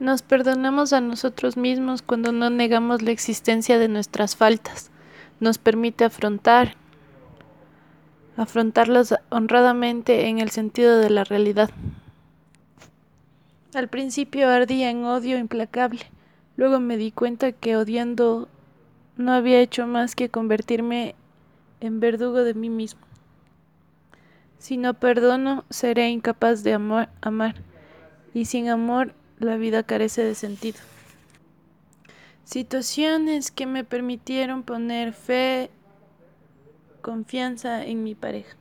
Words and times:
Nos 0.00 0.22
perdonamos 0.22 0.92
a 0.92 1.00
nosotros 1.00 1.56
mismos 1.56 2.02
cuando 2.02 2.30
no 2.30 2.50
negamos 2.50 3.02
la 3.02 3.10
existencia 3.10 3.80
de 3.80 3.88
nuestras 3.88 4.36
faltas. 4.36 4.92
Nos 5.40 5.58
permite 5.58 6.04
afrontar, 6.04 6.76
afrontarlas 8.36 9.16
honradamente 9.28 10.28
en 10.28 10.38
el 10.38 10.50
sentido 10.50 10.98
de 10.98 11.10
la 11.10 11.24
realidad. 11.24 11.70
Al 13.74 13.88
principio 13.88 14.48
ardía 14.48 14.88
en 14.88 15.04
odio 15.04 15.36
implacable, 15.36 16.02
luego 16.56 16.78
me 16.78 16.96
di 16.96 17.10
cuenta 17.10 17.50
que 17.50 17.76
odiando 17.76 18.48
no 19.16 19.32
había 19.32 19.60
hecho 19.60 19.88
más 19.88 20.14
que 20.14 20.28
convertirme 20.28 21.16
en 21.80 21.98
verdugo 21.98 22.44
de 22.44 22.54
mí 22.54 22.70
mismo. 22.70 23.00
Si 24.58 24.76
no 24.76 24.94
perdono, 24.94 25.64
seré 25.70 26.08
incapaz 26.08 26.62
de 26.62 26.74
amor, 26.74 27.08
amar, 27.20 27.56
y 28.32 28.44
sin 28.44 28.68
amor 28.68 29.12
la 29.38 29.56
vida 29.56 29.82
carece 29.82 30.22
de 30.24 30.34
sentido. 30.34 30.78
Situaciones 32.44 33.50
que 33.50 33.66
me 33.66 33.84
permitieron 33.84 34.62
poner 34.62 35.12
fe, 35.12 35.70
confianza 37.02 37.84
en 37.84 38.02
mi 38.02 38.14
pareja. 38.14 38.56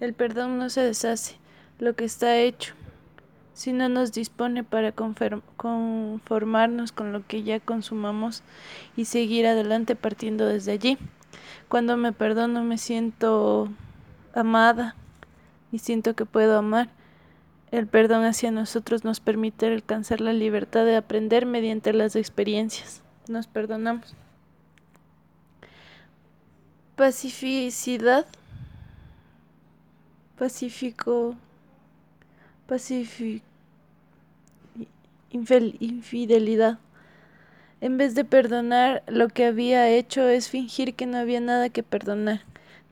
El 0.00 0.12
perdón 0.14 0.58
no 0.58 0.68
se 0.70 0.80
deshace, 0.82 1.36
lo 1.78 1.96
que 1.96 2.04
está 2.04 2.36
hecho, 2.36 2.74
si 3.54 3.72
no 3.72 3.88
nos 3.88 4.12
dispone 4.12 4.62
para 4.62 4.92
conformarnos 4.92 6.92
con 6.92 7.12
lo 7.12 7.26
que 7.26 7.42
ya 7.42 7.58
consumamos 7.58 8.44
y 8.96 9.06
seguir 9.06 9.46
adelante 9.46 9.96
partiendo 9.96 10.46
desde 10.46 10.70
allí. 10.72 10.98
Cuando 11.68 11.96
me 11.96 12.12
perdono 12.12 12.62
me 12.62 12.78
siento 12.78 13.68
amada 14.34 14.94
y 15.72 15.80
siento 15.80 16.14
que 16.14 16.26
puedo 16.26 16.58
amar 16.58 16.90
el 17.70 17.86
perdón 17.86 18.24
hacia 18.24 18.50
nosotros 18.50 19.04
nos 19.04 19.20
permite 19.20 19.66
alcanzar 19.66 20.20
la 20.20 20.32
libertad 20.32 20.84
de 20.84 20.96
aprender 20.96 21.44
mediante 21.44 21.92
las 21.92 22.16
experiencias. 22.16 23.02
Nos 23.28 23.46
perdonamos. 23.46 24.14
Pacificidad. 26.96 28.26
Pacífico. 30.38 31.36
Pacífico. 32.66 33.44
Infidelidad. 35.30 36.78
En 37.80 37.98
vez 37.98 38.14
de 38.14 38.24
perdonar, 38.24 39.02
lo 39.06 39.28
que 39.28 39.44
había 39.44 39.88
hecho 39.88 40.26
es 40.26 40.48
fingir 40.48 40.94
que 40.94 41.06
no 41.06 41.18
había 41.18 41.40
nada 41.40 41.68
que 41.68 41.82
perdonar. 41.82 42.40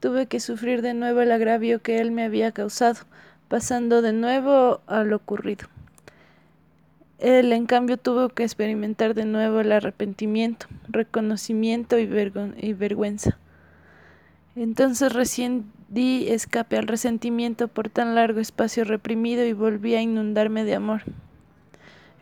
Tuve 0.00 0.27
que 0.27 0.38
sufrir 0.38 0.83
de 0.83 0.92
nuevo 0.92 1.22
el 1.22 1.33
agravio 1.33 1.80
que 1.80 1.98
él 1.98 2.12
me 2.12 2.24
había 2.24 2.52
causado 2.52 3.00
pasando 3.48 4.02
de 4.02 4.12
nuevo 4.12 4.80
a 4.86 5.05
lo 5.05 5.16
ocurrido. 5.16 5.69
Él, 7.19 7.52
en 7.52 7.66
cambio, 7.66 7.97
tuvo 7.97 8.28
que 8.28 8.42
experimentar 8.42 9.14
de 9.14 9.25
nuevo 9.25 9.61
el 9.61 9.72
arrepentimiento, 9.72 10.66
reconocimiento 10.89 11.98
y, 11.98 12.02
y 12.02 12.72
vergüenza. 12.74 13.39
Entonces 14.55 15.12
recién 15.12 15.70
di 15.89 16.28
escape 16.28 16.77
al 16.77 16.86
resentimiento 16.86 17.69
por 17.69 17.89
tan 17.89 18.14
largo 18.14 18.41
espacio 18.41 18.84
reprimido 18.84 19.44
y 19.44 19.52
volví 19.52 19.94
a 19.94 20.02
inundarme 20.02 20.64
de 20.64 20.74
amor. 20.74 21.02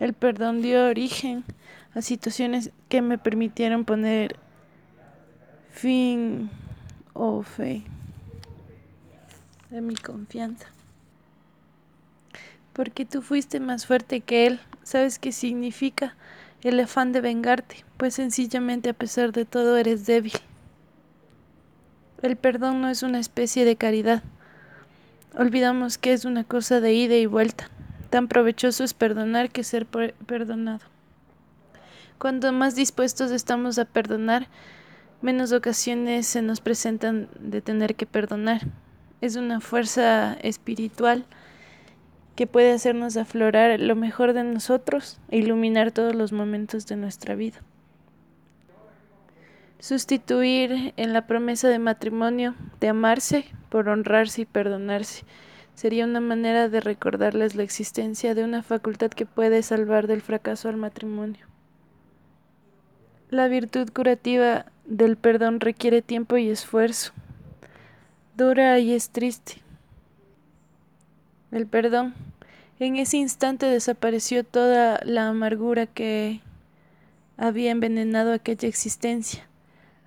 El 0.00 0.12
perdón 0.12 0.60
dio 0.60 0.86
origen 0.86 1.44
a 1.94 2.02
situaciones 2.02 2.70
que 2.88 3.02
me 3.02 3.18
permitieron 3.18 3.84
poner 3.84 4.36
fin 5.70 6.50
o 7.12 7.42
fe 7.42 7.84
de 9.70 9.80
mi 9.80 9.94
confianza 9.94 10.74
porque 12.74 13.06
tú 13.06 13.22
fuiste 13.22 13.60
más 13.60 13.86
fuerte 13.86 14.20
que 14.20 14.46
él. 14.46 14.60
¿Sabes 14.82 15.18
qué 15.18 15.32
significa 15.32 16.14
el 16.62 16.78
afán 16.80 17.12
de 17.12 17.22
vengarte? 17.22 17.84
Pues 17.96 18.14
sencillamente 18.14 18.90
a 18.90 18.94
pesar 18.94 19.32
de 19.32 19.46
todo 19.46 19.78
eres 19.78 20.04
débil. 20.04 20.34
El 22.20 22.36
perdón 22.36 22.82
no 22.82 22.88
es 22.88 23.02
una 23.02 23.20
especie 23.20 23.64
de 23.64 23.76
caridad. 23.76 24.22
Olvidamos 25.36 25.98
que 25.98 26.12
es 26.12 26.24
una 26.24 26.44
cosa 26.44 26.80
de 26.80 26.92
ida 26.92 27.14
y 27.14 27.26
vuelta. 27.26 27.70
Tan 28.10 28.28
provechoso 28.28 28.84
es 28.84 28.92
perdonar 28.92 29.50
que 29.50 29.64
ser 29.64 29.86
perdonado. 29.86 30.80
Cuando 32.18 32.52
más 32.52 32.74
dispuestos 32.74 33.30
estamos 33.30 33.78
a 33.78 33.84
perdonar, 33.84 34.48
menos 35.22 35.52
ocasiones 35.52 36.26
se 36.26 36.42
nos 36.42 36.60
presentan 36.60 37.28
de 37.38 37.60
tener 37.60 37.94
que 37.94 38.06
perdonar. 38.06 38.62
Es 39.20 39.36
una 39.36 39.60
fuerza 39.60 40.34
espiritual 40.34 41.24
que 42.34 42.46
puede 42.46 42.72
hacernos 42.72 43.16
aflorar 43.16 43.78
lo 43.80 43.96
mejor 43.96 44.32
de 44.32 44.44
nosotros 44.44 45.20
e 45.30 45.38
iluminar 45.38 45.92
todos 45.92 46.14
los 46.14 46.32
momentos 46.32 46.86
de 46.86 46.96
nuestra 46.96 47.34
vida. 47.34 47.60
Sustituir 49.78 50.94
en 50.96 51.12
la 51.12 51.26
promesa 51.26 51.68
de 51.68 51.78
matrimonio 51.78 52.54
de 52.80 52.88
amarse 52.88 53.44
por 53.68 53.88
honrarse 53.88 54.42
y 54.42 54.46
perdonarse 54.46 55.24
sería 55.74 56.04
una 56.04 56.20
manera 56.20 56.68
de 56.68 56.80
recordarles 56.80 57.54
la 57.54 57.64
existencia 57.64 58.34
de 58.34 58.44
una 58.44 58.62
facultad 58.62 59.10
que 59.10 59.26
puede 59.26 59.62
salvar 59.62 60.06
del 60.06 60.22
fracaso 60.22 60.68
al 60.68 60.76
matrimonio. 60.76 61.46
La 63.30 63.48
virtud 63.48 63.90
curativa 63.92 64.66
del 64.84 65.16
perdón 65.16 65.60
requiere 65.60 66.02
tiempo 66.02 66.36
y 66.36 66.48
esfuerzo. 66.48 67.12
Dura 68.36 68.78
y 68.78 68.92
es 68.92 69.10
triste, 69.10 69.63
el 71.54 71.66
perdón. 71.66 72.14
En 72.80 72.96
ese 72.96 73.16
instante 73.16 73.66
desapareció 73.66 74.44
toda 74.44 75.00
la 75.04 75.28
amargura 75.28 75.86
que 75.86 76.40
había 77.36 77.70
envenenado 77.70 78.32
aquella 78.32 78.68
existencia. 78.68 79.46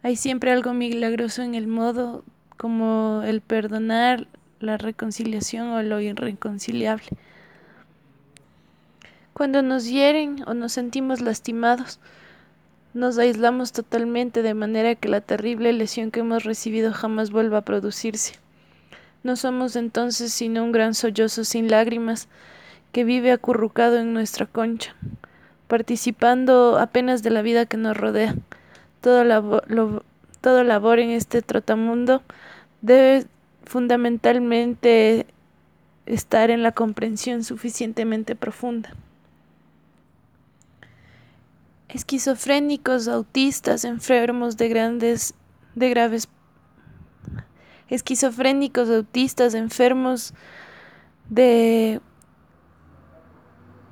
Hay 0.03 0.16
siempre 0.16 0.52
algo 0.52 0.74
milagroso 0.74 1.41
en 1.41 1.56
el 1.56 1.68
modo 1.68 2.24
como 2.58 3.22
el 3.25 3.41
perdonar, 3.41 4.28
la 4.59 4.78
reconciliación 4.78 5.69
o 5.69 5.81
lo 5.81 6.02
irreconciliable. 6.02 7.08
Cuando 9.34 9.62
nos 9.62 9.85
hieren 9.85 10.44
o 10.47 10.53
nos 10.53 10.74
sentimos 10.74 11.22
lastimados, 11.22 12.00
nos 12.94 13.18
aislamos 13.19 13.72
totalmente 13.72 14.41
de 14.41 14.53
manera 14.56 14.96
que 14.96 15.08
la 15.08 15.22
terrible 15.22 15.72
lesión 15.72 16.09
que 16.09 16.22
hemos 16.22 16.44
recibido 16.44 16.91
jamás 16.91 17.29
vuelva 17.29 17.59
a 17.59 17.66
producirse. 17.66 18.34
No 19.23 19.35
somos 19.35 19.75
entonces 19.75 20.31
sino 20.31 20.63
un 20.63 20.72
gran 20.72 20.94
sollozo 20.94 21.44
sin 21.44 21.69
lágrimas 21.69 22.28
que 22.91 23.03
vive 23.03 23.31
acurrucado 23.31 23.97
en 23.97 24.13
nuestra 24.13 24.45
concha, 24.45 24.95
participando 25.67 26.78
apenas 26.79 27.23
de 27.23 27.29
la 27.29 27.41
vida 27.41 27.66
que 27.66 27.78
nos 27.78 27.97
rodea. 27.97 28.35
Todo, 29.01 29.63
todo 30.41 30.63
labor 30.63 31.00
en 31.00 31.11
este 31.11 31.41
trotamundo 31.41 32.23
debe 32.81 33.25
fundamentalmente 33.66 35.28
estar 36.05 36.49
en 36.49 36.63
la 36.63 36.72
comprensión 36.72 37.44
suficientemente 37.44 38.35
profunda. 38.35 38.95
Esquizofrénicos, 41.89 43.07
autistas, 43.07 43.85
enfermos 43.85 44.57
de 44.57 44.69
grandes, 44.69 45.34
de 45.75 45.89
graves 45.89 46.28
esquizofrénicos, 47.89 48.89
autistas, 48.89 49.53
enfermos 49.53 50.33
de 51.29 52.01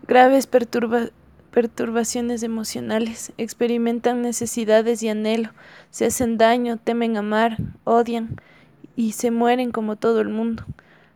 graves 0.07 0.47
perturbaciones 0.47 2.44
emocionales, 2.44 3.33
experimentan 3.38 4.22
necesidades 4.22 5.01
y 5.03 5.09
anhelo, 5.09 5.51
se 5.89 6.06
hacen 6.06 6.38
daño, 6.38 6.78
temen 6.78 7.17
amar, 7.17 7.57
odian 7.83 8.35
y 8.95 9.13
se 9.13 9.31
mueren 9.31 9.72
como 9.72 9.95
todo 9.95 10.22
el 10.22 10.29
mundo. 10.29 10.66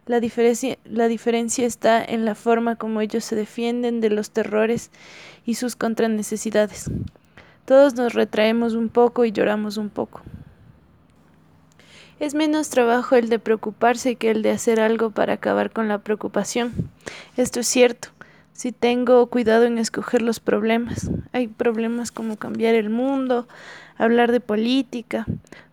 La 0.06 0.20
diferencia, 0.20 0.80
la 0.86 1.08
diferencia 1.08 1.68
está 1.68 2.04
en 2.04 2.26
la 2.26 2.34
forma 2.34 2.78
como 2.78 3.00
ellos 3.00 3.24
se 3.24 3.36
defienden 3.36 4.02
de 4.02 4.10
los 4.10 4.32
terrores 4.32 4.90
y 5.46 5.54
sus 5.54 5.76
contranecesidades. 5.76 6.90
Todos 7.66 7.94
nos 7.94 8.16
retraemos 8.16 8.74
un 8.74 8.90
poco 8.90 9.26
y 9.26 9.32
lloramos 9.32 9.78
un 9.78 9.90
poco. 9.90 10.24
Es 12.20 12.36
menos 12.36 12.70
trabajo 12.70 13.16
el 13.16 13.30
de 13.30 13.40
preocuparse 13.40 14.16
que 14.16 14.30
el 14.30 14.42
de 14.42 14.52
hacer 14.52 14.82
algo 14.82 15.10
para 15.12 15.34
acabar 15.34 15.72
con 15.72 15.88
la 15.88 16.00
preocupación. 16.00 16.74
Esto 17.38 17.62
es 17.62 17.68
cierto. 17.68 18.10
Si 18.52 18.74
tengo 18.74 19.26
cuidado 19.28 19.64
en 19.64 19.78
escoger 19.78 20.22
los 20.22 20.42
problemas. 20.42 21.10
Hay 21.32 21.48
problemas 21.48 22.12
como 22.12 22.36
cambiar 22.36 22.76
el 22.76 22.90
mundo, 22.90 23.48
hablar 23.98 24.34
de 24.34 24.42
política 24.42 25.26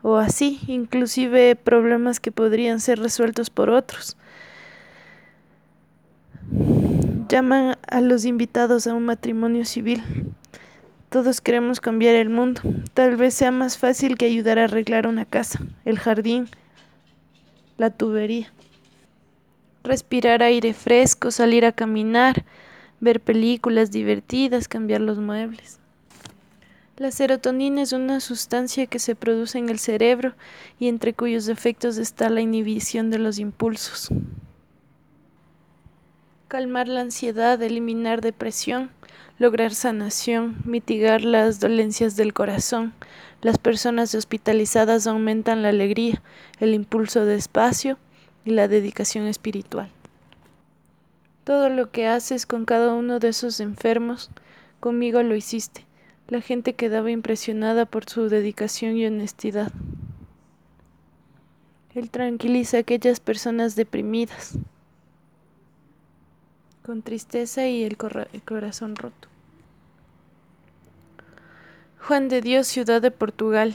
o 0.03 0.19
así, 0.19 0.61
inclusive 0.69 1.57
problemas 1.57 2.21
que 2.21 2.31
podrían 2.31 2.79
ser 2.79 3.01
resueltos 3.01 3.51
por 3.51 3.71
otros. 3.71 4.17
Llaman 7.29 7.77
a 7.89 8.01
los 8.01 8.25
invitados 8.25 8.87
a 8.87 8.95
un 8.95 9.05
matrimonio 9.05 9.65
civil. 9.65 10.05
Todos 11.17 11.41
queremos 11.41 11.81
cambiar 11.81 12.15
el 12.15 12.29
mundo. 12.29 12.61
Tal 12.93 13.17
vez 13.17 13.33
sea 13.33 13.51
más 13.51 13.79
fácil 13.79 14.19
que 14.19 14.27
ayudar 14.27 14.59
a 14.59 14.65
arreglar 14.65 15.07
una 15.07 15.25
casa, 15.25 15.61
el 15.87 15.99
jardín, 15.99 16.47
la 17.79 17.89
tubería. 17.89 18.53
Respirar 19.83 20.43
aire 20.43 20.75
fresco, 20.75 21.31
salir 21.31 21.65
a 21.65 21.73
caminar, 21.73 22.45
ver 23.01 23.21
películas 23.21 23.91
divertidas, 23.91 24.69
cambiar 24.69 25.01
los 25.01 25.17
muebles. 25.17 25.79
La 26.99 27.11
serotonina 27.11 27.81
es 27.81 27.95
una 27.95 28.21
sustancia 28.21 28.85
que 28.87 28.99
se 28.99 29.15
produce 29.15 29.57
en 29.57 29.71
el 29.71 29.79
cerebro 29.79 30.35
y 30.79 30.89
entre 30.89 31.15
cuyos 31.15 31.49
efectos 31.49 31.97
está 31.97 32.29
la 32.29 32.43
inhibición 32.43 33.09
de 33.09 33.21
los 33.21 33.39
impulsos. 33.39 34.11
Calmar 36.49 36.87
la 36.87 37.01
ansiedad, 37.01 37.61
eliminar 37.61 38.21
depresión, 38.21 38.93
lograr 39.37 39.75
sanación, 39.75 40.59
mitigar 40.65 41.23
las 41.23 41.59
dolencias 41.59 42.15
del 42.15 42.33
corazón. 42.35 42.95
Las 43.43 43.59
personas 43.59 44.15
hospitalizadas 44.15 45.09
aumentan 45.09 45.63
la 45.63 45.71
alegría, 45.71 46.23
el 46.61 46.73
impulso 46.73 47.25
de 47.25 47.35
espacio 47.35 47.99
y 48.45 48.51
la 48.51 48.69
dedicación 48.69 49.27
espiritual. 49.27 49.91
Todo 51.43 51.69
lo 51.69 51.91
que 51.91 52.07
haces 52.07 52.47
con 52.47 52.65
cada 52.65 52.95
uno 52.95 53.19
de 53.19 53.29
esos 53.29 53.59
enfermos, 53.59 54.31
conmigo 54.79 55.25
lo 55.25 55.35
hiciste. 55.35 55.85
La 56.29 56.41
gente 56.41 56.75
quedaba 56.75 57.11
impresionada 57.11 57.87
por 57.87 58.09
su 58.09 58.29
dedicación 58.29 58.97
y 58.97 59.05
honestidad. 59.05 59.73
Él 61.93 62.09
tranquiliza 62.11 62.77
a 62.77 62.81
aquellas 62.81 63.19
personas 63.19 63.75
deprimidas, 63.75 64.59
con 66.87 67.03
tristeza 67.03 67.67
y 67.67 67.83
el, 67.83 67.97
corazón 67.97 68.95
roto. 68.95 69.27
Juan 71.99 72.29
de 72.29 72.41
Dios, 72.41 72.69
ciudad 72.69 73.03
de 73.03 73.11
Portugal. 73.11 73.75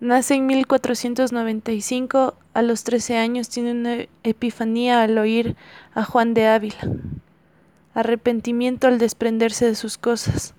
Nace 0.00 0.36
en 0.36 0.46
1495, 0.46 2.34
a 2.54 2.62
los 2.62 2.82
13 2.84 3.18
años 3.18 3.50
tiene 3.50 3.72
una 3.72 4.06
epifanía 4.22 5.02
al 5.02 5.18
oír 5.18 5.54
a 5.92 6.02
Juan 6.02 6.32
de 6.32 6.46
Ávila. 6.46 6.80
Arrepentimiento 7.92 8.86
al 8.86 8.98
desprenderse 8.98 9.66
de 9.66 9.74
sus 9.74 9.98
cosas 9.98 10.54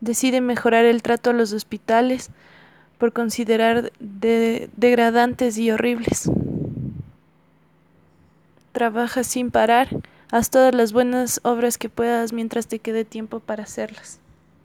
decide 0.00 0.40
mejorar 0.40 0.86
el 0.86 1.02
trato 1.02 1.28
a 1.28 1.34
los 1.34 1.52
hospitales 1.52 2.30
por 2.96 3.12
considerar 3.12 3.92
degradantes 4.00 5.58
y 5.58 5.70
horribles. 5.70 6.30
Trabaja 8.74 9.22
sin 9.22 9.52
parar, 9.52 9.86
haz 10.32 10.50
todas 10.50 10.74
las 10.74 10.92
buenas 10.92 11.38
obras 11.44 11.78
que 11.78 11.88
puedas 11.88 12.32
mientras 12.32 12.66
te 12.66 12.80
quede 12.80 13.04
tiempo 13.04 13.38
para 13.38 13.62
hacerlas. 13.62 14.18